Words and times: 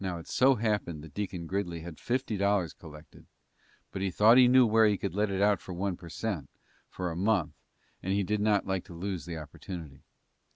Now 0.03 0.17
it 0.17 0.27
so 0.27 0.55
happened 0.55 1.03
that 1.03 1.13
Deacon 1.13 1.45
Gridley 1.45 1.81
had 1.81 1.99
fifty 1.99 2.35
dollars 2.35 2.73
collected, 2.73 3.27
but 3.91 4.01
he 4.01 4.09
thought 4.09 4.35
he 4.39 4.47
knew 4.47 4.65
where 4.65 4.87
he 4.87 4.97
could 4.97 5.13
let 5.13 5.29
it 5.29 5.43
out 5.43 5.61
for 5.61 5.73
one 5.73 5.95
per 5.95 6.09
cent, 6.09 6.49
for 6.89 7.11
a 7.11 7.15
month, 7.15 7.53
and 8.01 8.11
he 8.11 8.23
did 8.23 8.41
not 8.41 8.65
like 8.65 8.83
to 8.85 8.95
lose 8.95 9.25
the 9.25 9.37
opportunity. 9.37 10.01